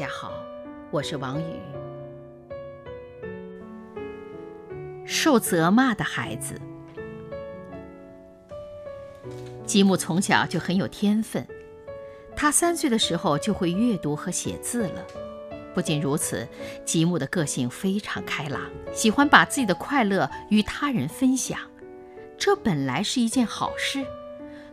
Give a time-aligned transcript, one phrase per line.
[0.00, 0.32] 大家好，
[0.90, 1.44] 我是王宇。
[5.04, 6.58] 受责骂的孩子，
[9.66, 11.46] 吉姆从小就很有天分，
[12.34, 15.06] 他三岁的时候就会阅读和写字了。
[15.74, 16.48] 不仅如此，
[16.86, 21.60] 吉姆的个性非常开朗，喜欢把自己的快乐与他人分享。
[22.38, 24.02] 这本来是一件好事，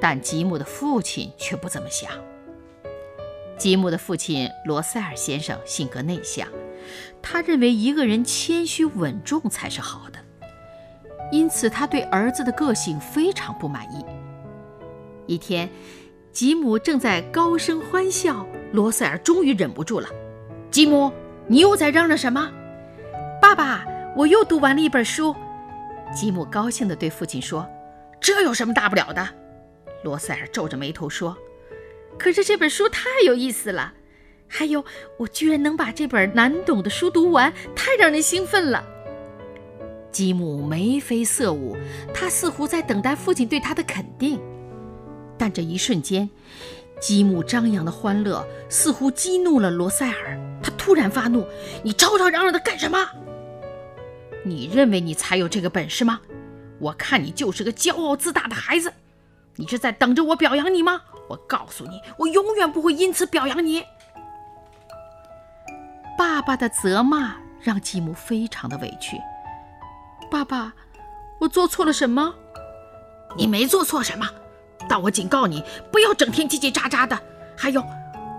[0.00, 2.08] 但吉姆的父亲却不这么想。
[3.58, 6.46] 吉姆的父亲罗塞尔先生性格内向，
[7.20, 10.18] 他认为一个人谦虚稳重才是好的，
[11.32, 14.04] 因此他对儿子的个性非常不满意。
[15.26, 15.68] 一天，
[16.32, 20.08] 吉姆正在高声欢笑，罗塞尔终于忍不住了
[20.70, 21.12] ：“吉姆，
[21.48, 22.50] 你又在嚷嚷什么
[23.42, 23.84] ？”“爸爸，
[24.16, 25.34] 我又读完了一本书。”
[26.14, 27.68] 吉姆高兴地对父亲说
[28.20, 29.28] ：“这有什么大不了的？”
[30.04, 31.36] 罗塞尔皱着眉头说
[32.18, 33.94] ：“可是这本书太有意思了，
[34.46, 34.84] 还有
[35.18, 38.84] 我居然能把这本难懂的书读完，太让人兴奋了。”
[40.10, 41.76] 吉姆眉飞色舞，
[42.12, 44.40] 他似乎在等待父亲对他的肯定。
[45.36, 46.28] 但这一瞬间，
[47.00, 51.46] 吉姆张扬的欢乐似乎激怒了罗塞尔，他突然发怒
[51.84, 53.08] ：“你吵吵嚷嚷的干什么？”
[54.44, 56.20] 你认为你才有这个本事吗？
[56.80, 58.92] 我看你就是个骄傲自大的孩子。
[59.56, 61.02] 你是在等着我表扬你吗？
[61.28, 63.84] 我告诉你，我永远不会因此表扬你。
[66.16, 69.16] 爸爸的责骂让吉姆非常的委屈。
[70.30, 70.72] 爸爸，
[71.38, 72.34] 我做错了什么？
[73.36, 74.26] 你没做错什么，
[74.88, 75.62] 但我警告你，
[75.92, 77.18] 不要整天叽叽喳喳的。
[77.56, 77.82] 还有，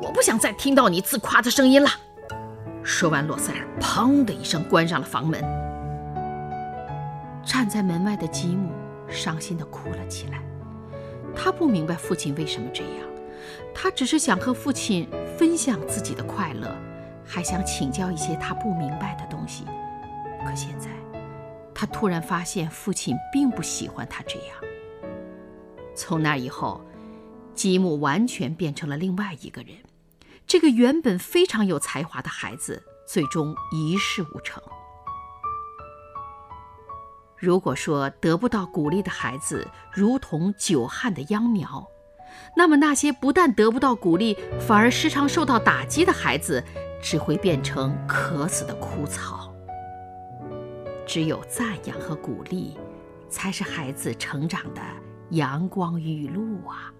[0.00, 1.88] 我不想再听到你自夸的声音了。
[2.82, 5.40] 说完，洛塞尔砰的一声关上了房门。
[7.44, 8.70] 站在门外的吉姆
[9.08, 10.40] 伤心地哭了起来。
[11.34, 13.08] 他不明白父亲为什么这样，
[13.74, 16.74] 他只是想和父亲分享自己的快乐，
[17.24, 19.64] 还想请教一些他不明白的东西。
[20.44, 20.90] 可现在，
[21.74, 24.56] 他突然发现父亲并不喜欢他这样。
[25.94, 26.80] 从那以后，
[27.54, 29.76] 吉姆完全变成了另外一个人。
[30.46, 34.62] 这个原本非常有才华的孩子，最终一事无成。
[37.42, 41.84] 如果说得不到鼓励的孩子如同久旱的秧苗，
[42.56, 46.62] 那么那些不但得不到鼓励，反而时常受到打击的孩子，
[47.02, 49.52] 只会变成渴死的枯草。
[51.04, 52.78] 只有赞扬和鼓励，
[53.28, 54.80] 才是孩子成长的
[55.30, 56.94] 阳光雨露啊！